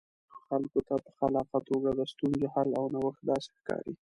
[0.09, 3.93] ډېرو خلکو ته په خلاقه توګه د ستونزې حل او نوښت داسې ښکاري.